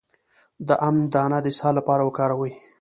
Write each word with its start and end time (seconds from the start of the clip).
د 0.67 0.69
ام 0.87 0.97
دانه 1.13 1.37
د 1.41 1.45
اسهال 1.53 1.73
لپاره 1.79 2.01
وکاروئ 2.03 2.53